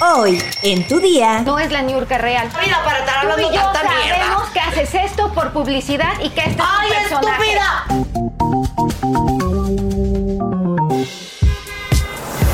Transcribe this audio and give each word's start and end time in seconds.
Hoy, 0.00 0.42
en 0.62 0.86
tu 0.88 0.98
día. 0.98 1.42
No 1.42 1.58
es 1.58 1.70
la 1.70 1.82
Niurka 1.82 2.16
real. 2.18 2.48
Mira, 2.64 2.82
para 2.84 3.00
estar 3.00 3.20
Tú 3.20 3.26
y 3.26 3.30
hablando 3.32 3.52
yo 3.54 3.60
tanta 3.72 3.80
sabemos 3.82 4.04
mierda. 4.04 4.52
que 4.54 4.60
haces 4.60 4.94
esto 4.94 5.30
por 5.34 5.52
publicidad 5.52 6.12
y 6.24 6.30
que 6.30 6.40
este 6.40 6.62
¡Ay, 6.62 6.88
es 6.90 7.12
un 7.12 7.20
personaje. 7.20 7.52
estúpida! 7.52 7.84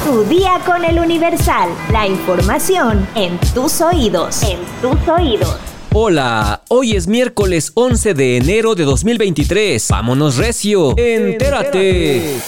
Tu 0.05 0.25
día 0.25 0.61
con 0.65 0.85
el 0.85 0.99
Universal. 0.99 1.69
La 1.93 2.07
información 2.07 3.07
en 3.15 3.39
tus 3.55 3.81
oídos. 3.81 4.43
En 4.43 4.59
tus 4.83 5.09
oídos. 5.09 5.57
Hola, 5.93 6.63
hoy 6.69 6.97
es 6.97 7.07
miércoles 7.07 7.71
11 7.75 8.15
de 8.15 8.37
enero 8.39 8.75
de 8.75 8.85
2023. 8.85 9.87
Vámonos 9.89 10.37
recio, 10.37 10.95
entérate. 10.99 12.39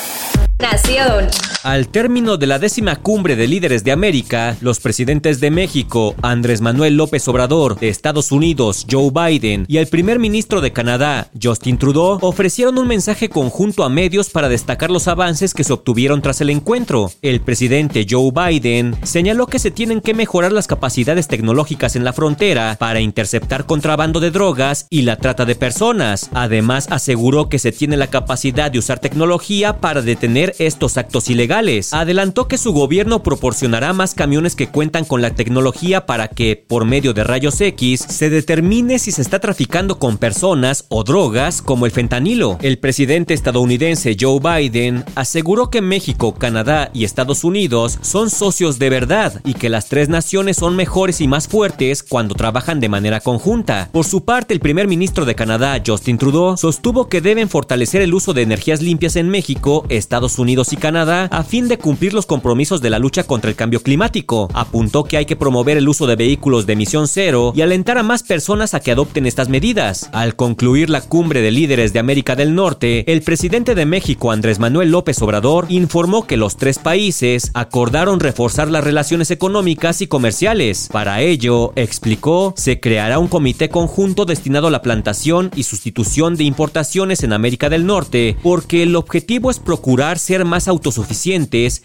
Nación. 0.59 1.29
Al 1.69 1.89
término 1.89 2.39
de 2.39 2.47
la 2.47 2.59
décima 2.59 2.97
cumbre 2.97 3.37
de 3.37 3.47
líderes 3.47 3.85
de 3.85 3.93
América, 3.93 4.57
los 4.63 4.81
presidentes 4.81 5.39
de 5.39 5.51
México, 5.51 6.15
Andrés 6.23 6.63
Manuel 6.63 6.97
López 6.97 7.29
Obrador, 7.29 7.79
de 7.79 7.91
Estados 7.91 8.33
Unidos, 8.33 8.87
Joe 8.91 9.11
Biden, 9.11 9.67
y 9.69 9.77
el 9.77 9.87
primer 9.87 10.19
ministro 10.19 10.63
de 10.63 10.73
Canadá, 10.73 11.29
Justin 11.39 11.77
Trudeau, 11.77 12.21
ofrecieron 12.23 12.79
un 12.79 12.89
mensaje 12.89 13.29
conjunto 13.29 13.85
a 13.85 13.91
medios 13.91 14.31
para 14.31 14.49
destacar 14.49 14.91
los 14.91 15.09
avances 15.09 15.53
que 15.53 15.63
se 15.63 15.75
obtuvieron 15.75 16.23
tras 16.23 16.41
el 16.41 16.49
encuentro. 16.49 17.13
El 17.21 17.43
presidente 17.43 18.07
Joe 18.09 18.31
Biden 18.33 18.97
señaló 19.03 19.47
que 19.47 19.59
se 19.59 19.71
tienen 19.71 20.01
que 20.01 20.15
mejorar 20.15 20.53
las 20.53 20.69
capacidades 20.69 21.29
tecnológicas 21.29 21.97
en 21.97 22.05
la 22.05 22.15
frontera 22.15 22.79
para 22.81 23.01
interceptar 23.01 23.67
contrabando 23.67 24.21
de 24.21 24.31
drogas 24.31 24.87
y 24.89 25.03
la 25.03 25.17
trata 25.17 25.45
de 25.45 25.55
personas. 25.55 26.31
Además, 26.33 26.87
aseguró 26.89 27.51
que 27.51 27.59
se 27.59 27.73
tiene 27.73 27.99
la 27.99 28.07
capacidad 28.07 28.71
de 28.71 28.79
usar 28.79 29.01
tecnología 29.01 29.83
para 29.83 30.01
detener 30.01 30.55
estos 30.59 30.97
actos 30.97 31.29
ilegales. 31.29 31.58
Adelantó 31.59 32.47
que 32.47 32.57
su 32.57 32.73
gobierno 32.73 33.25
proporcionará 33.25 33.93
más 33.93 34.15
camiones 34.15 34.55
que 34.55 34.69
cuentan 34.69 35.05
con 35.05 35.23
la 35.23 35.35
tecnología 35.35 36.07
para 36.07 36.29
que, 36.29 36.55
por 36.55 36.85
medio 36.85 37.15
de 37.15 37.25
rayos 37.25 37.61
X, 37.61 38.07
se 38.09 38.31
determine 38.31 39.01
si 39.01 39.11
se 39.11 39.23
está 39.23 39.41
traficando 39.41 39.99
con 39.99 40.19
personas 40.19 40.85
o 40.89 41.03
drogas 41.03 41.61
como 41.61 41.85
el 41.85 41.91
fentanilo. 41.91 42.59
El 42.63 42.79
presidente 42.79 43.35
estadounidense 43.35 44.17
Joe 44.19 44.39
Biden 44.39 45.05
aseguró 45.17 45.69
que 45.69 45.83
México, 45.83 46.33
Canadá 46.35 46.91
y 46.95 47.03
Estados 47.03 47.43
Unidos 47.43 47.99
son 48.03 48.31
socios 48.31 48.79
de 48.79 48.91
verdad 48.91 49.41
y 49.45 49.55
que 49.55 49.69
las 49.69 49.89
tres 49.89 50.09
naciones 50.09 50.59
son 50.59 50.77
mejores 50.77 51.21
y 51.21 51.27
más 51.27 51.49
fuertes 51.49 52.05
cuando 52.05 52.37
trabajan 52.37 52.79
de 52.79 52.89
manera 52.89 53.19
conjunta. 53.19 53.89
Por 53.91 54.05
su 54.05 54.25
parte, 54.25 54.55
el 54.55 54.61
primer 54.61 54.87
ministro 54.87 55.25
de 55.25 55.35
Canadá, 55.35 55.83
Justin 55.85 56.19
Trudeau, 56.19 56.57
sostuvo 56.57 57.09
que 57.09 57.21
deben 57.21 57.49
fortalecer 57.49 58.01
el 58.01 58.15
uso 58.15 58.33
de 58.33 58.43
energías 58.43 58.81
limpias 58.81 59.17
en 59.17 59.29
México, 59.29 59.85
Estados 59.89 60.39
Unidos 60.39 60.73
y 60.73 60.77
Canadá 60.77 61.29
a 61.39 61.45
fin 61.45 61.69
de 61.69 61.79
cumplir 61.79 62.15
los 62.15 62.27
compromisos 62.27 62.83
de 62.83 62.91
la 62.91 62.99
lucha 62.99 63.23
contra 63.23 63.49
el 63.49 63.55
cambio 63.55 63.81
climático. 63.81 64.49
Apuntó 64.55 65.05
que 65.05 65.19
hay 65.19 65.25
que 65.25 65.37
promover 65.37 65.77
el 65.77 65.89
uso 65.89 66.09
de 66.09 66.17
vehículos 66.17 66.67
de 66.67 66.73
emisión 66.73 67.07
cero 67.07 67.53
y 67.55 67.61
alentar 67.61 67.97
a 67.97 68.03
más 68.03 68.25
personas 68.25 68.75
a 68.75 68.81
que 68.81 68.91
adopten 68.91 69.25
estas 69.25 69.49
medidas. 69.49 70.11
Al 70.13 70.35
concluir 70.35 70.91
la 70.91 71.01
cumbre 71.01 71.41
de 71.41 71.53
líderes 71.53 71.93
de 71.93 72.01
América 72.01 72.35
del 72.35 72.57
Norte, 72.57 73.05
el 73.13 73.23
presidente 73.23 73.77
de 73.77 73.87
México, 73.87 74.33
Andrés 74.33 74.59
Manuel 74.59 74.91
López 74.91 75.23
Obrador, 75.23 75.67
informó 75.69 76.27
que 76.27 76.37
los 76.37 76.57
tres 76.57 76.81
países 76.81 77.53
acordaron 77.55 78.19
reforzar 78.19 78.69
las 78.69 78.83
relaciones 78.83 79.31
económicas 79.31 80.03
y 80.03 80.09
comerciales. 80.09 80.89
Para 80.91 81.21
ello, 81.21 81.73
explicó, 81.77 82.53
se 82.57 82.81
creará 82.81 83.21
un 83.21 83.29
comité 83.29 83.69
conjunto 83.69 84.25
destinado 84.25 84.67
a 84.67 84.73
la 84.73 84.83
plantación 84.83 85.53
y 85.55 85.63
sustitución 85.63 86.35
de 86.35 86.43
importaciones 86.43 87.23
en 87.23 87.33
América 87.33 87.69
del 87.69 87.87
Norte, 87.87 88.37
porque 88.43 88.83
el 88.83 88.97
objetivo 88.97 89.53
es 89.53 89.61
procurar 89.61 90.19
ser 90.19 90.45
más 90.45 90.67
autosuficientes 90.67 91.28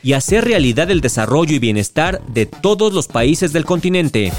y 0.04 0.14
hacer 0.14 0.46
realidad 0.46 0.90
el 0.92 1.02
desarrollo 1.02 1.56
y 1.56 1.60
bienestar 1.60 2.22
de 2.28 2.46
todos 2.46 2.94
los 2.94 3.08
países 3.08 3.54
del 3.54 3.66
continente. 3.66 4.32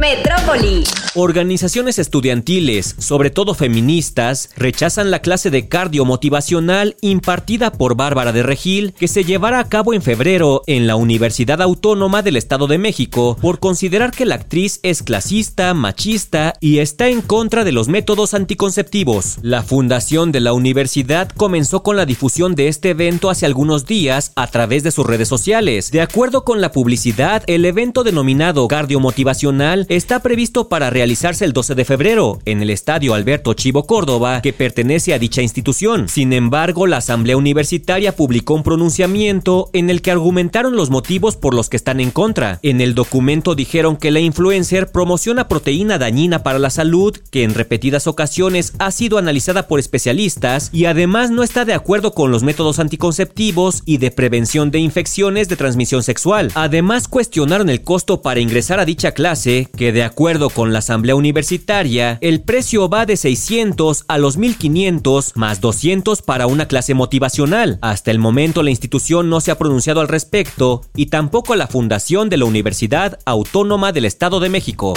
Metrópoli. 0.00 0.84
Organizaciones 1.14 1.98
estudiantiles, 1.98 2.94
sobre 2.98 3.30
todo 3.30 3.54
feministas, 3.54 4.50
rechazan 4.56 5.10
la 5.10 5.18
clase 5.20 5.50
de 5.50 5.68
cardio 5.68 6.04
motivacional 6.04 6.96
impartida 7.00 7.72
por 7.72 7.96
Bárbara 7.96 8.32
de 8.32 8.44
Regil 8.44 8.92
que 8.92 9.08
se 9.08 9.24
llevará 9.24 9.58
a 9.58 9.68
cabo 9.68 9.94
en 9.94 10.02
febrero 10.02 10.62
en 10.68 10.86
la 10.86 10.94
Universidad 10.94 11.60
Autónoma 11.60 12.22
del 12.22 12.36
Estado 12.36 12.68
de 12.68 12.78
México 12.78 13.36
por 13.40 13.58
considerar 13.58 14.12
que 14.12 14.26
la 14.26 14.36
actriz 14.36 14.78
es 14.84 15.02
clasista, 15.02 15.74
machista 15.74 16.54
y 16.60 16.78
está 16.78 17.08
en 17.08 17.20
contra 17.20 17.64
de 17.64 17.72
los 17.72 17.88
métodos 17.88 18.34
anticonceptivos. 18.34 19.38
La 19.42 19.64
fundación 19.64 20.30
de 20.30 20.40
la 20.40 20.52
universidad 20.52 21.28
comenzó 21.36 21.82
con 21.82 21.96
la 21.96 22.06
difusión 22.06 22.54
de 22.54 22.68
este 22.68 22.90
evento 22.90 23.30
hace 23.30 23.46
algunos 23.46 23.86
días 23.86 24.30
a 24.36 24.46
través 24.46 24.84
de 24.84 24.92
sus 24.92 25.04
redes 25.04 25.26
sociales. 25.26 25.90
De 25.90 26.02
acuerdo 26.02 26.44
con 26.44 26.60
la 26.60 26.70
publicidad, 26.70 27.42
el 27.48 27.64
evento 27.64 28.04
denominado 28.04 28.68
cardio 28.68 29.00
motivacional 29.00 29.87
está 29.88 30.20
previsto 30.20 30.68
para 30.68 30.90
realizarse 30.90 31.44
el 31.44 31.52
12 31.52 31.74
de 31.74 31.84
febrero 31.84 32.40
en 32.44 32.62
el 32.62 32.70
Estadio 32.70 33.14
Alberto 33.14 33.54
Chivo 33.54 33.86
Córdoba, 33.86 34.42
que 34.42 34.52
pertenece 34.52 35.14
a 35.14 35.18
dicha 35.18 35.42
institución. 35.42 36.08
Sin 36.08 36.32
embargo, 36.32 36.86
la 36.86 36.98
Asamblea 36.98 37.36
Universitaria 37.36 38.14
publicó 38.14 38.54
un 38.54 38.62
pronunciamiento 38.62 39.70
en 39.72 39.90
el 39.90 40.02
que 40.02 40.10
argumentaron 40.10 40.76
los 40.76 40.90
motivos 40.90 41.36
por 41.36 41.54
los 41.54 41.68
que 41.68 41.76
están 41.76 42.00
en 42.00 42.10
contra. 42.10 42.58
En 42.62 42.80
el 42.80 42.94
documento 42.94 43.54
dijeron 43.54 43.96
que 43.96 44.10
la 44.10 44.20
influencer 44.20 44.92
promociona 44.92 45.48
proteína 45.48 45.98
dañina 45.98 46.42
para 46.42 46.58
la 46.58 46.70
salud, 46.70 47.16
que 47.30 47.42
en 47.42 47.54
repetidas 47.54 48.06
ocasiones 48.06 48.74
ha 48.78 48.90
sido 48.90 49.18
analizada 49.18 49.68
por 49.68 49.80
especialistas 49.80 50.68
y 50.72 50.84
además 50.84 51.30
no 51.30 51.42
está 51.42 51.64
de 51.64 51.74
acuerdo 51.74 52.12
con 52.12 52.30
los 52.30 52.42
métodos 52.42 52.78
anticonceptivos 52.78 53.82
y 53.86 53.98
de 53.98 54.10
prevención 54.10 54.70
de 54.70 54.80
infecciones 54.80 55.48
de 55.48 55.56
transmisión 55.56 56.02
sexual. 56.02 56.52
Además, 56.54 57.08
cuestionaron 57.08 57.70
el 57.70 57.82
costo 57.82 58.22
para 58.22 58.40
ingresar 58.40 58.80
a 58.80 58.84
dicha 58.84 59.12
clase, 59.12 59.68
que 59.78 59.92
de 59.92 60.02
acuerdo 60.02 60.50
con 60.50 60.72
la 60.72 60.80
Asamblea 60.80 61.14
Universitaria, 61.14 62.18
el 62.20 62.42
precio 62.42 62.88
va 62.88 63.06
de 63.06 63.16
600 63.16 64.04
a 64.08 64.18
los 64.18 64.36
1500 64.36 65.36
más 65.36 65.60
200 65.60 66.20
para 66.22 66.48
una 66.48 66.66
clase 66.66 66.94
motivacional. 66.94 67.78
Hasta 67.80 68.10
el 68.10 68.18
momento 68.18 68.62
la 68.64 68.70
institución 68.70 69.30
no 69.30 69.40
se 69.40 69.52
ha 69.52 69.58
pronunciado 69.58 70.00
al 70.00 70.08
respecto 70.08 70.82
y 70.96 71.06
tampoco 71.06 71.54
la 71.54 71.68
fundación 71.68 72.28
de 72.28 72.38
la 72.38 72.44
Universidad 72.44 73.20
Autónoma 73.24 73.92
del 73.92 74.04
Estado 74.04 74.40
de 74.40 74.48
México. 74.48 74.94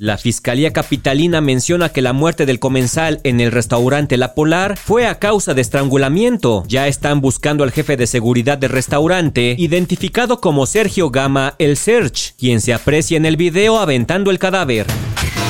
La 0.00 0.18
Fiscalía 0.18 0.72
Capitalina 0.72 1.40
menciona 1.40 1.88
que 1.88 2.02
la 2.02 2.12
muerte 2.12 2.46
del 2.46 2.58
comensal 2.58 3.20
en 3.22 3.40
el 3.40 3.52
restaurante 3.52 4.16
La 4.16 4.34
Polar 4.34 4.76
fue 4.76 5.06
a 5.06 5.20
causa 5.20 5.54
de 5.54 5.62
estrangulamiento. 5.62 6.64
Ya 6.66 6.88
están 6.88 7.20
buscando 7.20 7.62
al 7.62 7.70
jefe 7.70 7.96
de 7.96 8.08
seguridad 8.08 8.58
del 8.58 8.70
restaurante, 8.70 9.54
identificado 9.56 10.40
como 10.40 10.66
Sergio 10.66 11.10
Gama 11.10 11.54
El 11.58 11.76
Search, 11.76 12.34
quien 12.36 12.60
se 12.60 12.74
aprecia 12.74 13.16
en 13.16 13.24
el 13.24 13.36
video 13.36 13.78
aventando 13.78 14.32
el 14.32 14.40
cadáver. 14.40 14.86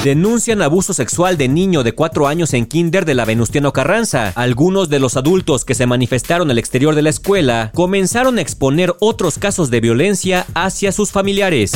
Denuncian 0.04 0.60
abuso 0.60 0.92
sexual 0.92 1.38
de 1.38 1.48
niño 1.48 1.82
de 1.82 1.92
4 1.92 2.28
años 2.28 2.52
en 2.52 2.66
kinder 2.66 3.06
de 3.06 3.14
la 3.14 3.24
Venustiano 3.24 3.72
Carranza. 3.72 4.34
Algunos 4.34 4.90
de 4.90 4.98
los 4.98 5.16
adultos 5.16 5.64
que 5.64 5.74
se 5.74 5.86
manifestaron 5.86 6.50
al 6.50 6.58
exterior 6.58 6.94
de 6.94 7.00
la 7.00 7.08
escuela 7.08 7.70
comenzaron 7.74 8.36
a 8.36 8.42
exponer 8.42 8.94
otros 9.00 9.38
casos 9.38 9.70
de 9.70 9.80
violencia 9.80 10.44
hacia 10.52 10.92
sus 10.92 11.10
familiares. 11.10 11.72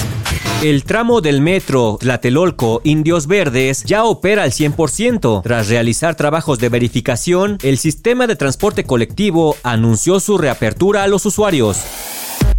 El 0.61 0.83
tramo 0.83 1.21
del 1.21 1.41
metro 1.41 1.99
Tlatelolco 2.01 2.81
Indios 2.83 3.29
Verdes 3.29 3.85
ya 3.85 4.03
opera 4.05 4.43
al 4.43 4.51
100%. 4.51 5.43
Tras 5.45 5.69
realizar 5.69 6.17
trabajos 6.17 6.59
de 6.59 6.69
verificación, 6.69 7.59
el 7.63 7.79
sistema 7.79 8.27
de 8.27 8.35
transporte 8.35 8.83
colectivo 8.83 9.55
anunció 9.63 10.19
su 10.19 10.37
reapertura 10.37 11.05
a 11.05 11.07
los 11.07 11.25
usuarios. 11.27 11.79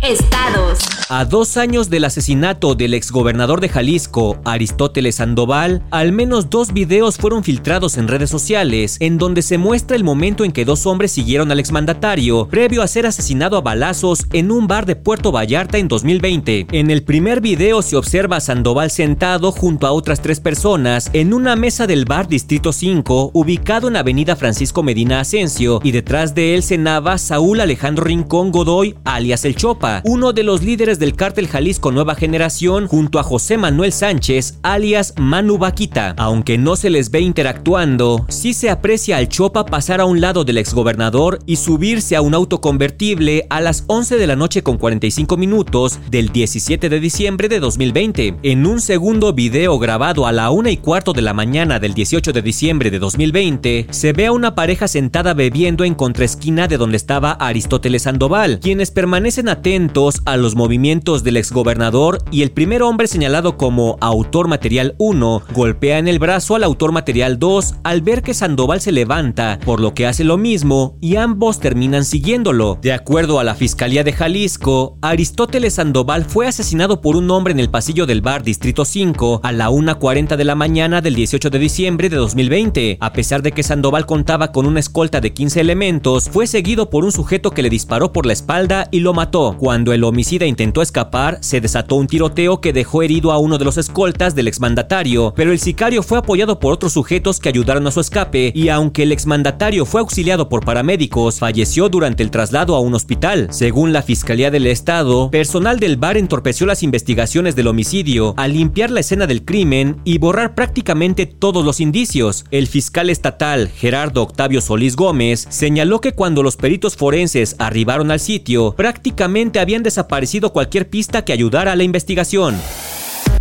Estados. 0.02 0.80
A 1.12 1.26
dos 1.26 1.58
años 1.58 1.90
del 1.90 2.06
asesinato 2.06 2.76
del 2.76 2.94
exgobernador 2.94 3.62
de 3.62 3.68
Jalisco, 3.68 4.40
Aristóteles 4.46 5.16
Sandoval, 5.16 5.82
al 5.90 6.12
menos 6.12 6.52
dos 6.52 6.72
videos 6.72 7.18
fueron 7.18 7.44
filtrados 7.44 7.98
en 7.98 8.08
redes 8.08 8.30
sociales 8.30 8.98
en 9.00 9.18
donde 9.18 9.42
se 9.42 9.58
muestra 9.58 9.98
el 9.98 10.04
momento 10.04 10.46
en 10.46 10.52
que 10.52 10.66
dos 10.66 10.86
hombres 10.86 11.12
siguieron 11.12 11.52
al 11.52 11.60
exmandatario 11.60 12.48
previo 12.48 12.84
a 12.84 12.88
ser 12.88 13.08
asesinado 13.08 13.58
a 13.58 13.62
balazos 13.62 14.28
en 14.34 14.52
un 14.52 14.68
bar 14.68 14.86
de 14.86 14.96
Puerto 14.96 15.32
Vallarta 15.32 15.80
en 15.80 15.88
2020. 15.88 16.68
En 16.74 16.92
el 16.92 17.02
primer 17.02 17.42
video 17.42 17.82
se 17.82 17.96
observa 17.96 18.38
a 18.38 18.42
Sandoval 18.42 18.92
sentado 18.92 19.52
junto 19.52 19.88
a 19.88 19.92
otras 19.92 20.22
tres 20.22 20.40
personas 20.40 21.10
en 21.14 21.34
una 21.34 21.56
mesa 21.56 21.88
del 21.88 22.06
bar 22.06 22.28
Distrito 22.28 22.72
5 22.72 23.32
ubicado 23.34 23.88
en 23.88 23.96
Avenida 23.96 24.36
Francisco 24.36 24.84
Medina 24.84 25.22
Asensio 25.22 25.80
y 25.84 25.92
detrás 25.92 26.36
de 26.36 26.54
él 26.54 26.62
cenaba 26.62 27.18
Saúl 27.18 27.62
Alejandro 27.62 28.06
Rincón 28.06 28.52
Godoy 28.52 28.96
alias 29.06 29.44
El 29.44 29.56
Chopa, 29.56 29.89
uno 30.04 30.34
de 30.34 30.44
los 30.44 30.64
líderes 30.64 31.00
del 31.00 31.16
cártel 31.16 31.48
Jalisco 31.48 31.92
Nueva 31.92 32.16
Generación 32.16 32.88
junto 32.88 33.20
a 33.20 33.24
José 33.24 33.58
Manuel 33.58 33.92
Sánchez, 33.92 34.60
alias 34.64 35.14
Manu 35.18 35.58
Vaquita. 35.58 36.14
Aunque 36.18 36.58
no 36.58 36.76
se 36.76 36.90
les 36.90 37.12
ve 37.12 37.22
interactuando, 37.22 38.26
sí 38.30 38.54
se 38.54 38.70
aprecia 38.70 39.18
al 39.18 39.30
Chopa 39.30 39.66
pasar 39.66 40.02
a 40.02 40.06
un 40.06 40.22
lado 40.22 40.44
del 40.44 40.58
exgobernador 40.58 41.40
y 41.46 41.56
subirse 41.56 42.16
a 42.16 42.22
un 42.22 42.34
auto 42.34 42.62
convertible 42.62 43.46
a 43.50 43.62
las 43.62 43.84
11 43.88 44.18
de 44.18 44.28
la 44.28 44.36
noche 44.36 44.64
con 44.64 44.78
45 44.78 45.38
minutos 45.38 46.00
del 46.10 46.30
17 46.30 46.90
de 46.90 47.00
diciembre 47.00 47.50
de 47.50 47.60
2020. 47.60 48.36
En 48.44 48.66
un 48.66 48.82
segundo 48.82 49.34
video 49.34 49.80
grabado 49.80 50.28
a 50.28 50.32
la 50.32 50.52
1 50.52 50.70
y 50.70 50.78
cuarto 50.78 51.14
de 51.14 51.22
la 51.22 51.34
mañana 51.34 51.80
del 51.80 51.94
18 51.94 52.34
de 52.34 52.42
diciembre 52.42 52.92
de 52.92 53.00
2020, 53.00 53.88
se 53.90 54.14
ve 54.14 54.28
a 54.28 54.32
una 54.32 54.56
pareja 54.56 54.88
sentada 54.88 55.34
bebiendo 55.34 55.84
en 55.84 55.96
contraesquina 55.96 56.68
de 56.68 56.78
donde 56.78 56.98
estaba 56.98 57.32
Aristóteles 57.32 58.04
Sandoval, 58.04 58.60
quienes 58.60 58.92
permanecen 58.92 59.50
atentos 59.50 59.79
a 60.26 60.36
los 60.36 60.56
movimientos 60.56 61.24
del 61.24 61.38
exgobernador 61.38 62.18
y 62.32 62.42
el 62.42 62.52
primer 62.52 62.84
hombre 62.84 63.08
señalado 63.08 63.56
como 63.56 63.98
autor 64.02 64.50
material 64.50 64.94
1 64.98 65.44
golpea 65.54 66.00
en 66.00 66.10
el 66.10 66.20
brazo 66.20 66.56
al 66.56 66.66
autor 66.66 66.92
material 66.92 67.40
2 67.40 67.76
al 67.84 68.02
ver 68.02 68.22
que 68.22 68.34
Sandoval 68.34 68.82
se 68.82 68.92
levanta, 68.92 69.58
por 69.64 69.80
lo 69.80 69.94
que 69.94 70.06
hace 70.06 70.26
lo 70.26 70.38
mismo 70.38 70.98
y 71.00 71.16
ambos 71.16 71.62
terminan 71.62 72.04
siguiéndolo. 72.04 72.78
De 72.82 72.92
acuerdo 72.92 73.40
a 73.40 73.46
la 73.46 73.56
Fiscalía 73.56 74.04
de 74.04 74.12
Jalisco, 74.12 74.98
Aristóteles 75.02 75.76
Sandoval 75.76 76.26
fue 76.26 76.48
asesinado 76.48 77.00
por 77.00 77.16
un 77.16 77.32
hombre 77.32 77.54
en 77.54 77.60
el 77.62 77.70
pasillo 77.70 78.06
del 78.06 78.22
bar 78.22 78.44
Distrito 78.44 78.84
5 78.84 79.40
a 79.44 79.52
la 79.54 79.70
1.40 79.70 80.36
de 80.36 80.44
la 80.44 80.56
mañana 80.56 81.00
del 81.00 81.16
18 81.16 81.50
de 81.50 81.60
diciembre 81.60 82.10
de 82.10 82.18
2020. 82.18 82.98
A 83.00 83.14
pesar 83.14 83.42
de 83.44 83.54
que 83.54 83.64
Sandoval 83.64 84.06
contaba 84.06 84.52
con 84.52 84.66
una 84.66 84.82
escolta 84.82 85.22
de 85.22 85.32
15 85.32 85.62
elementos, 85.62 86.30
fue 86.30 86.48
seguido 86.48 86.90
por 86.90 87.06
un 87.06 87.14
sujeto 87.14 87.52
que 87.52 87.62
le 87.62 87.70
disparó 87.70 88.12
por 88.12 88.26
la 88.26 88.34
espalda 88.34 88.90
y 88.92 89.00
lo 89.00 89.14
mató. 89.14 89.56
Cuando 89.70 89.94
el 89.94 90.04
homicida 90.04 90.48
intentó 90.48 90.82
escapar, 90.82 91.38
se 91.42 91.62
desató 91.62 91.94
un 91.94 92.08
tiroteo 92.08 92.60
que 92.60 92.74
dejó 92.74 93.04
herido 93.04 93.32
a 93.32 93.38
uno 93.38 93.60
de 93.60 93.66
los 93.66 93.78
escoltas 93.78 94.34
del 94.34 94.48
exmandatario, 94.48 95.32
pero 95.36 95.52
el 95.52 95.60
sicario 95.60 96.02
fue 96.02 96.18
apoyado 96.18 96.60
por 96.60 96.74
otros 96.74 96.94
sujetos 96.94 97.40
que 97.40 97.50
ayudaron 97.50 97.86
a 97.86 97.92
su 97.92 98.00
escape 98.00 98.52
y 98.56 98.70
aunque 98.70 99.04
el 99.04 99.12
exmandatario 99.12 99.86
fue 99.86 100.02
auxiliado 100.02 100.50
por 100.50 100.66
paramédicos, 100.66 101.38
falleció 101.38 101.88
durante 101.88 102.24
el 102.24 102.32
traslado 102.32 102.76
a 102.76 102.80
un 102.80 102.96
hospital. 102.96 103.50
Según 103.52 103.94
la 103.94 104.02
Fiscalía 104.02 104.50
del 104.50 104.66
Estado, 104.66 105.30
personal 105.30 105.80
del 105.80 105.98
bar 105.98 106.18
entorpeció 106.18 106.66
las 106.66 106.82
investigaciones 106.82 107.56
del 107.56 107.68
homicidio 107.68 108.34
al 108.38 108.54
limpiar 108.54 108.90
la 108.90 109.02
escena 109.02 109.28
del 109.28 109.46
crimen 109.46 109.98
y 110.04 110.18
borrar 110.18 110.56
prácticamente 110.56 111.28
todos 111.28 111.64
los 111.64 111.80
indicios. 111.80 112.44
El 112.50 112.66
fiscal 112.66 113.12
estatal, 113.12 113.68
Gerardo 113.68 114.24
Octavio 114.24 114.62
Solís 114.62 114.96
Gómez, 114.96 115.46
señaló 115.48 116.02
que 116.02 116.14
cuando 116.14 116.42
los 116.42 116.58
peritos 116.58 116.96
forenses 116.96 117.56
arribaron 117.60 118.10
al 118.10 118.20
sitio, 118.20 118.74
prácticamente 118.76 119.59
habían 119.60 119.84
desaparecido 119.84 120.52
cualquier 120.54 120.90
pista 120.90 121.24
que 121.24 121.34
ayudara 121.34 121.72
a 121.72 121.76
la 121.76 121.84
investigación. 121.84 122.60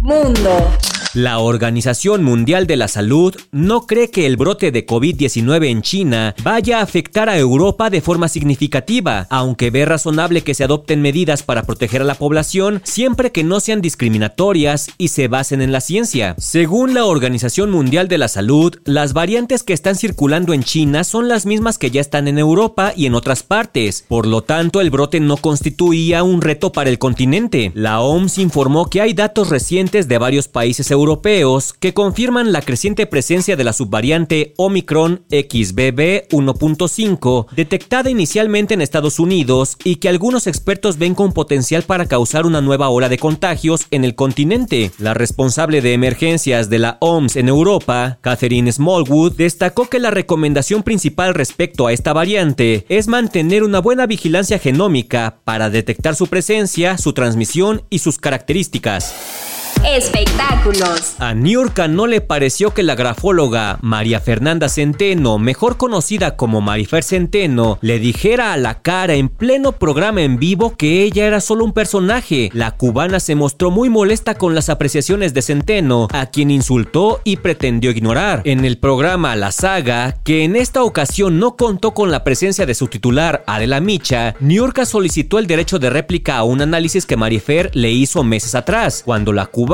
Mundo. 0.00 0.70
La 1.18 1.40
Organización 1.40 2.22
Mundial 2.22 2.68
de 2.68 2.76
la 2.76 2.86
Salud 2.86 3.34
no 3.50 3.88
cree 3.88 4.08
que 4.08 4.24
el 4.24 4.36
brote 4.36 4.70
de 4.70 4.86
COVID-19 4.86 5.66
en 5.66 5.82
China 5.82 6.36
vaya 6.44 6.78
a 6.78 6.82
afectar 6.82 7.28
a 7.28 7.36
Europa 7.36 7.90
de 7.90 8.00
forma 8.00 8.28
significativa, 8.28 9.26
aunque 9.28 9.70
ve 9.70 9.84
razonable 9.84 10.42
que 10.42 10.54
se 10.54 10.62
adopten 10.62 11.02
medidas 11.02 11.42
para 11.42 11.64
proteger 11.64 12.02
a 12.02 12.04
la 12.04 12.14
población 12.14 12.82
siempre 12.84 13.32
que 13.32 13.42
no 13.42 13.58
sean 13.58 13.80
discriminatorias 13.80 14.90
y 14.96 15.08
se 15.08 15.26
basen 15.26 15.60
en 15.60 15.72
la 15.72 15.80
ciencia. 15.80 16.36
Según 16.38 16.94
la 16.94 17.04
Organización 17.04 17.72
Mundial 17.72 18.06
de 18.06 18.18
la 18.18 18.28
Salud, 18.28 18.76
las 18.84 19.12
variantes 19.12 19.64
que 19.64 19.72
están 19.72 19.96
circulando 19.96 20.52
en 20.52 20.62
China 20.62 21.02
son 21.02 21.26
las 21.26 21.46
mismas 21.46 21.78
que 21.78 21.90
ya 21.90 22.00
están 22.00 22.28
en 22.28 22.38
Europa 22.38 22.92
y 22.94 23.06
en 23.06 23.16
otras 23.16 23.42
partes, 23.42 24.04
por 24.06 24.24
lo 24.24 24.42
tanto 24.42 24.80
el 24.80 24.90
brote 24.90 25.18
no 25.18 25.36
constituía 25.36 26.22
un 26.22 26.42
reto 26.42 26.70
para 26.70 26.90
el 26.90 27.00
continente. 27.00 27.72
La 27.74 28.02
OMS 28.02 28.38
informó 28.38 28.88
que 28.88 29.00
hay 29.00 29.14
datos 29.14 29.48
recientes 29.48 30.06
de 30.06 30.18
varios 30.18 30.46
países 30.46 30.92
europeos 30.92 31.07
europeos 31.08 31.72
que 31.72 31.94
confirman 31.94 32.52
la 32.52 32.60
creciente 32.60 33.06
presencia 33.06 33.56
de 33.56 33.64
la 33.64 33.72
subvariante 33.72 34.52
Omicron 34.58 35.22
XBB 35.31 36.28
1.5, 36.28 37.46
detectada 37.56 38.10
inicialmente 38.10 38.75
en 38.75 38.82
Estados 38.82 39.19
Unidos 39.19 39.78
y 39.84 39.96
que 39.96 40.10
algunos 40.10 40.46
expertos 40.46 40.99
ven 40.99 41.14
con 41.14 41.32
potencial 41.32 41.84
para 41.84 42.05
causar 42.05 42.44
una 42.44 42.60
nueva 42.60 42.90
ola 42.90 43.08
de 43.08 43.16
contagios 43.16 43.87
en 43.90 44.05
el 44.05 44.14
continente. 44.14 44.90
La 44.99 45.14
responsable 45.14 45.81
de 45.81 45.94
emergencias 45.94 46.69
de 46.69 46.78
la 46.78 46.99
OMS 47.00 47.37
en 47.37 47.49
Europa, 47.49 48.19
Catherine 48.20 48.70
Smallwood, 48.70 49.32
destacó 49.32 49.88
que 49.88 50.00
la 50.00 50.11
recomendación 50.11 50.82
principal 50.82 51.32
respecto 51.32 51.87
a 51.87 51.94
esta 51.94 52.12
variante 52.12 52.84
es 52.90 53.08
mantener 53.08 53.62
una 53.62 53.81
buena 53.81 54.06
vigilancia 54.06 54.58
genómica 54.58 55.38
para 55.44 55.70
detectar 55.70 56.14
su 56.16 56.26
presencia, 56.26 56.99
su 56.99 57.14
transmisión 57.14 57.84
y 57.88 58.00
sus 58.00 58.19
características. 58.19 59.47
Espectáculos. 59.86 61.14
A 61.19 61.34
Niurka 61.34 61.86
no 61.86 62.06
le 62.06 62.20
pareció 62.20 62.75
que 62.75 62.82
la 62.82 62.96
grafóloga 62.96 63.78
María 63.80 64.20
Fernanda 64.20 64.69
Centeno, 64.69 65.38
mejor 65.38 65.76
conocida 65.76 66.36
como 66.36 66.60
Marifer 66.60 67.04
Centeno, 67.04 67.78
le 67.80 68.00
dijera 68.00 68.52
a 68.52 68.56
la 68.56 68.82
cara 68.82 69.14
en 69.14 69.28
pleno 69.28 69.72
programa 69.72 70.22
en 70.22 70.38
vivo 70.38 70.76
que 70.76 71.04
ella 71.04 71.26
era 71.26 71.40
solo 71.40 71.64
un 71.64 71.72
personaje. 71.72 72.50
La 72.52 72.72
cubana 72.72 73.20
se 73.20 73.36
mostró 73.36 73.70
muy 73.70 73.88
molesta 73.88 74.34
con 74.34 74.54
las 74.54 74.69
apreciaciones 74.69 75.32
de 75.32 75.42
Centeno, 75.42 76.08
a 76.12 76.26
quien 76.26 76.50
insultó 76.50 77.20
y 77.22 77.36
pretendió 77.36 77.92
ignorar. 77.92 78.42
En 78.44 78.64
el 78.64 78.78
programa 78.78 79.36
La 79.36 79.52
Saga, 79.52 80.16
que 80.25 80.44
en 80.44 80.56
esta 80.56 80.82
ocasión 80.82 81.38
no 81.38 81.56
contó 81.56 81.94
con 81.94 82.10
la 82.10 82.25
presencia 82.25 82.66
de 82.66 82.75
su 82.75 82.88
titular 82.88 83.44
Adela 83.46 83.80
Micha, 83.80 84.34
Niurka 84.40 84.84
solicitó 84.84 85.38
el 85.38 85.46
derecho 85.46 85.78
de 85.78 85.88
réplica 85.88 86.36
a 86.36 86.44
un 86.44 86.62
análisis 86.62 87.06
que 87.06 87.16
Marifer 87.16 87.70
le 87.75 87.92
hizo 87.92 88.25
meses 88.25 88.56
atrás, 88.56 89.02
cuando 89.04 89.32
la 89.32 89.46
cubana 89.46 89.67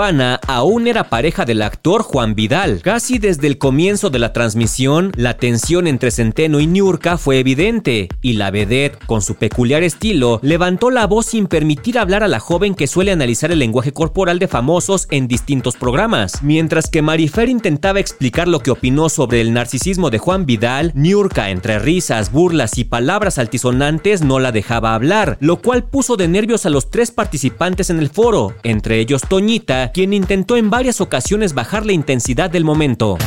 aún 0.46 0.88
era 0.88 1.04
pareja 1.04 1.44
del 1.44 1.62
actor 1.62 2.02
Juan 2.02 2.34
Vidal. 2.34 2.80
Casi 2.82 3.18
desde 3.18 3.46
el 3.46 3.58
comienzo 3.58 4.10
de 4.10 4.18
la 4.18 4.32
transmisión, 4.32 5.12
la 5.16 5.36
tensión 5.36 5.86
entre 5.86 6.10
Centeno 6.10 6.58
y 6.58 6.66
Niurka 6.66 7.16
fue 7.16 7.38
evidente, 7.38 8.08
y 8.20 8.32
la 8.32 8.50
vedette, 8.50 8.98
con 9.06 9.22
su 9.22 9.36
peculiar 9.36 9.82
estilo, 9.84 10.40
levantó 10.42 10.90
la 10.90 11.06
voz 11.06 11.26
sin 11.26 11.46
permitir 11.46 11.98
hablar 11.98 12.24
a 12.24 12.28
la 12.28 12.40
joven 12.40 12.74
que 12.74 12.88
suele 12.88 13.12
analizar 13.12 13.52
el 13.52 13.60
lenguaje 13.60 13.92
corporal 13.92 14.38
de 14.38 14.48
famosos 14.48 15.06
en 15.10 15.28
distintos 15.28 15.76
programas. 15.76 16.42
Mientras 16.42 16.90
que 16.90 17.02
Marifer 17.02 17.48
intentaba 17.48 18.00
explicar 18.00 18.48
lo 18.48 18.60
que 18.60 18.72
opinó 18.72 19.08
sobre 19.08 19.40
el 19.40 19.52
narcisismo 19.52 20.10
de 20.10 20.18
Juan 20.18 20.44
Vidal, 20.44 20.90
Niurka, 20.94 21.50
entre 21.50 21.78
risas, 21.78 22.32
burlas 22.32 22.78
y 22.78 22.84
palabras 22.84 23.38
altisonantes, 23.38 24.22
no 24.22 24.40
la 24.40 24.50
dejaba 24.50 24.94
hablar, 24.94 25.36
lo 25.40 25.60
cual 25.62 25.84
puso 25.84 26.16
de 26.16 26.26
nervios 26.26 26.66
a 26.66 26.70
los 26.70 26.90
tres 26.90 27.12
participantes 27.12 27.90
en 27.90 28.00
el 28.00 28.10
foro, 28.10 28.54
entre 28.64 28.98
ellos 28.98 29.22
Toñita, 29.28 29.83
quien 29.92 30.12
intentó 30.12 30.56
en 30.56 30.70
varias 30.70 31.00
ocasiones 31.00 31.54
bajar 31.54 31.84
la 31.86 31.92
intensidad 31.92 32.50
del 32.50 32.64
momento. 32.64 33.18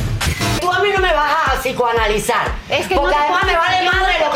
Tú 0.62 0.71
a 0.71 0.80
mí 0.80 0.89
no 0.94 1.00
me 1.00 1.13
vas 1.13 1.31
a 1.56 1.62
psicoanalizar. 1.62 2.48
Es 2.69 2.88
que 2.88 2.95
porque 2.95 3.15
no 3.15 3.21
además 3.21 3.44
me 3.45 3.56
vale 3.57 3.86
yo 3.86 3.92
madre 3.92 4.13
lo 4.19 4.30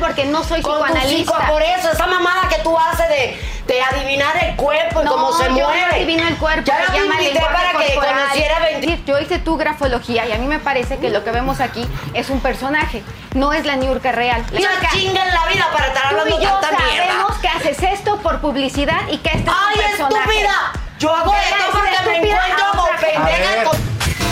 porque 0.00 0.24
no 0.26 0.42
soy 0.44 0.62
Con 0.62 0.74
psicoanalista. 0.80 1.32
psico- 1.32 1.46
por 1.48 1.62
eso, 1.62 1.90
esa 1.92 2.06
mamada 2.06 2.48
que 2.48 2.62
tú 2.62 2.76
haces 2.78 3.08
de, 3.08 3.40
de 3.66 3.82
adivinar 3.82 4.36
el 4.44 4.56
cuerpo 4.56 5.02
y 5.02 5.04
No, 5.04 5.12
cómo 5.12 5.32
se 5.32 5.44
yo 5.44 5.50
mueve. 5.50 5.80
no 5.80 5.86
adivino 5.96 6.26
el 6.26 6.36
cuerpo, 6.36 6.62
Ya 6.64 6.78
la 6.80 6.86
llama 6.94 7.14
invité 7.14 7.34
lenguaje 7.34 7.54
para 7.54 7.84
que 7.86 7.94
conociera 7.94 8.58
20 8.60 8.86
Sí, 8.86 9.02
Yo 9.06 9.18
hice 9.18 9.38
tu 9.38 9.56
grafología 9.56 10.26
y 10.26 10.32
a 10.32 10.38
mí 10.38 10.46
me 10.46 10.58
parece 10.58 10.98
que 10.98 11.10
lo 11.10 11.24
que 11.24 11.30
vemos 11.30 11.60
aquí 11.60 11.86
es 12.14 12.30
un 12.30 12.40
personaje, 12.40 13.02
no 13.34 13.52
es 13.52 13.66
la 13.66 13.76
Niurka 13.76 14.12
real. 14.12 14.44
La 14.52 14.60
Una 14.60 14.70
Niurka- 14.70 14.90
chinga 14.92 15.24
en 15.28 15.34
la 15.34 15.46
vida 15.46 15.68
para 15.72 15.86
estar 15.88 16.06
hablando 16.06 16.40
yo 16.40 16.48
tanta 16.60 16.68
sabemos 16.78 16.92
mierda. 16.92 17.40
que 17.42 17.48
haces 17.48 17.82
esto 17.82 18.16
por 18.18 18.40
publicidad 18.40 19.00
y 19.10 19.18
que 19.18 19.30
este 19.30 19.50
¡Ay, 19.50 19.74
es 19.80 20.00
un 20.00 20.08
personaje. 20.08 20.30
estúpida! 20.40 20.72
Yo 20.98 21.14
hago 21.14 21.32
esto 21.32 21.64
porque 21.72 21.90
me 22.06 22.16
encuentro 22.16 22.64
pendejas 23.00 23.68
con 23.68 23.78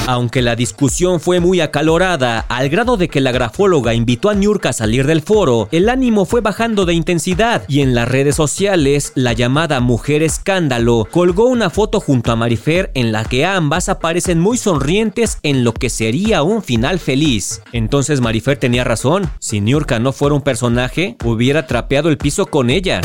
Aunque 0.08 0.42
la 0.42 0.56
discusión 0.56 1.20
fue 1.20 1.38
muy 1.38 1.60
acalorada, 1.60 2.40
al 2.48 2.68
grado 2.68 2.96
de 2.96 3.08
que 3.08 3.20
la 3.20 3.30
grafóloga 3.30 3.94
invitó 3.94 4.30
a 4.30 4.34
Niurka 4.34 4.70
a 4.70 4.72
salir 4.72 5.06
del 5.06 5.22
foro, 5.22 5.68
el 5.70 5.88
ánimo 5.88 6.24
fue 6.24 6.40
bajando 6.40 6.84
de 6.84 6.94
intensidad 6.94 7.62
y 7.68 7.82
en 7.82 7.94
las 7.94 8.08
redes 8.08 8.34
sociales, 8.34 9.12
la 9.14 9.32
llamada 9.32 9.78
Mujer 9.78 10.24
Escándalo 10.24 11.06
colgó 11.08 11.46
una 11.46 11.70
foto 11.70 12.00
junto 12.00 12.32
a 12.32 12.36
Marifer 12.36 12.90
en 12.94 13.12
la 13.12 13.24
que 13.24 13.44
ambas 13.44 13.88
aparecen 13.88 14.40
muy 14.40 14.58
sonrientes 14.58 15.38
en 15.44 15.62
lo 15.62 15.72
que 15.72 15.88
sería 15.88 16.42
un 16.42 16.64
final 16.64 16.98
feliz. 16.98 17.62
Entonces 17.70 18.20
Marifer 18.20 18.56
tenía 18.58 18.82
razón, 18.82 19.30
si 19.38 19.60
Niurka 19.60 20.00
no 20.00 20.12
fuera 20.12 20.34
un 20.34 20.42
personaje, 20.42 21.16
hubiera 21.24 21.68
trapeado 21.68 22.08
el 22.08 22.18
piso 22.18 22.46
con 22.46 22.70
ella. 22.70 23.02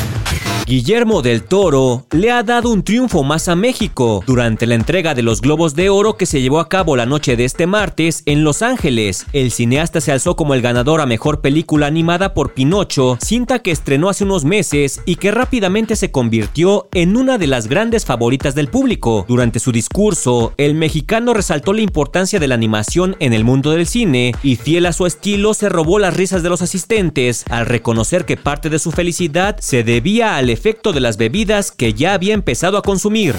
Guillermo 0.66 1.22
del 1.22 1.44
Toro 1.44 2.06
le 2.12 2.32
ha 2.32 2.44
dado 2.44 2.70
un 2.70 2.84
triunfo 2.84 3.24
más 3.24 3.48
a 3.48 3.56
México 3.56 4.24
durante 4.28 4.68
la 4.68 4.76
entrega 4.76 5.16
de 5.16 5.24
los 5.24 5.42
Globos 5.42 5.76
de 5.76 5.90
Oro 5.90 6.18
que 6.18 6.26
se 6.26 6.42
llevó 6.42 6.60
a 6.60 6.70
cabo 6.70 6.96
la 6.96 7.06
noche 7.06 7.36
de 7.36 7.46
este 7.46 7.66
martes 7.66 8.22
en 8.26 8.44
Los 8.44 8.62
Ángeles. 8.62 9.26
El 9.34 9.52
cineasta 9.52 10.00
se 10.02 10.12
alzó 10.12 10.36
como 10.36 10.54
el 10.54 10.62
ganador 10.62 11.02
a 11.02 11.06
mejor 11.06 11.42
película 11.42 11.88
animada 11.88 12.34
por 12.34 12.54
Pinocho, 12.54 13.18
cinta 13.22 13.60
que 13.60 13.72
estrenó 13.72 14.08
hace 14.08 14.24
unos 14.24 14.46
meses 14.46 15.02
y 15.06 15.16
que 15.16 15.32
rápidamente 15.32 15.96
se 15.96 16.12
convirtió 16.12 16.88
en 16.94 17.18
una 17.18 17.38
de 17.38 17.48
las 17.48 17.68
grandes 17.68 18.06
favoritas 18.06 18.54
del 18.54 18.68
público. 18.68 19.26
Durante 19.28 19.60
su 19.60 19.72
discurso, 19.72 20.54
el 20.58 20.76
mexicano 20.76 21.34
resaltó 21.34 21.74
la 21.74 21.82
importancia 21.82 22.40
de 22.40 22.48
la 22.48 22.56
animación 22.56 23.16
en 23.20 23.34
el 23.34 23.44
mundo 23.44 23.72
del 23.72 23.88
cine 23.88 24.34
y 24.44 24.58
fiel 24.58 24.86
a 24.86 24.94
su 24.94 25.08
estilo 25.08 25.54
se 25.54 25.70
robó 25.70 25.98
las 25.98 26.16
risas 26.16 26.44
de 26.44 26.50
los 26.50 26.62
asistentes 26.62 27.46
al 27.50 27.66
reconocer 27.66 28.26
que 28.26 28.38
parte 28.38 28.70
de 28.70 28.80
su 28.80 28.92
felicidad 28.92 29.58
se 29.60 29.84
debía 29.84 30.38
al 30.38 30.51
efecto 30.52 30.94
de 30.94 31.00
las 31.00 31.18
bebidas 31.18 31.72
que 31.72 31.94
ya 31.94 32.14
había 32.14 32.34
empezado 32.34 32.78
a 32.78 32.82
consumir. 32.82 33.36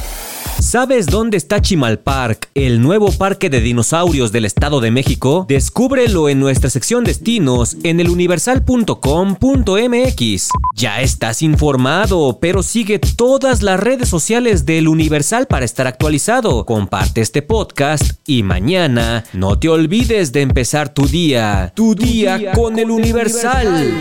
¿Sabes 0.63 1.07
dónde 1.07 1.39
está 1.39 1.61
Chimalpark, 1.61 2.49
el 2.55 2.81
nuevo 2.81 3.11
parque 3.11 3.51
de 3.51 3.61
dinosaurios 3.61 4.31
del 4.31 4.45
Estado 4.45 4.81
de 4.81 4.93
México? 4.93 5.45
Descúbrelo 5.49 6.29
en 6.29 6.39
nuestra 6.39 6.71
sección 6.71 7.03
destinos 7.03 7.77
en 7.83 7.99
eluniversal.com.mx. 7.99 10.49
Ya 10.77 11.01
estás 11.01 11.43
informado, 11.43 12.39
pero 12.41 12.63
sigue 12.63 13.01
todas 13.01 13.63
las 13.63 13.81
redes 13.81 14.09
sociales 14.09 14.65
del 14.65 14.87
Universal 14.87 15.49
para 15.49 15.65
estar 15.65 15.89
actualizado. 15.89 16.65
Comparte 16.65 17.23
este 17.23 17.43
podcast 17.43 18.21
y 18.25 18.45
mañana 18.45 19.25
no 19.33 19.59
te 19.59 19.69
olvides 19.69 20.31
de 20.33 20.43
empezar 20.43 20.95
tu 20.95 21.09
día, 21.09 21.73
tu, 21.75 21.97
día, 21.97 22.53
con, 22.53 22.79
el 22.79 22.91
Universal. 22.91 24.01